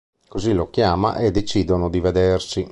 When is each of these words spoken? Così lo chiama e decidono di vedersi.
Così 0.27 0.53
lo 0.53 0.71
chiama 0.71 1.17
e 1.17 1.29
decidono 1.29 1.87
di 1.87 1.99
vedersi. 1.99 2.67